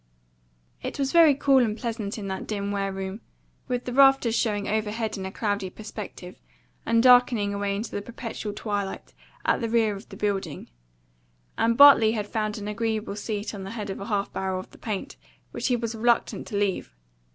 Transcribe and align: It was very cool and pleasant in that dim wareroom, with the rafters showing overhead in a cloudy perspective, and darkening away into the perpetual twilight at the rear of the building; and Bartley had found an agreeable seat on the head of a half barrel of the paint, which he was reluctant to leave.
It 0.81 0.97
was 0.97 1.11
very 1.11 1.35
cool 1.35 1.59
and 1.59 1.77
pleasant 1.77 2.17
in 2.17 2.27
that 2.27 2.47
dim 2.47 2.71
wareroom, 2.71 3.21
with 3.67 3.85
the 3.85 3.93
rafters 3.93 4.33
showing 4.33 4.67
overhead 4.67 5.15
in 5.15 5.27
a 5.27 5.31
cloudy 5.31 5.69
perspective, 5.69 6.41
and 6.87 7.03
darkening 7.03 7.53
away 7.53 7.75
into 7.75 7.91
the 7.91 8.01
perpetual 8.01 8.51
twilight 8.51 9.13
at 9.45 9.61
the 9.61 9.69
rear 9.69 9.95
of 9.95 10.09
the 10.09 10.17
building; 10.17 10.71
and 11.55 11.77
Bartley 11.77 12.13
had 12.13 12.25
found 12.25 12.57
an 12.57 12.67
agreeable 12.67 13.15
seat 13.15 13.53
on 13.53 13.61
the 13.61 13.69
head 13.77 13.91
of 13.91 13.99
a 13.99 14.07
half 14.07 14.33
barrel 14.33 14.59
of 14.59 14.71
the 14.71 14.79
paint, 14.79 15.17
which 15.51 15.67
he 15.67 15.75
was 15.75 15.93
reluctant 15.93 16.47
to 16.47 16.57
leave. 16.57 16.95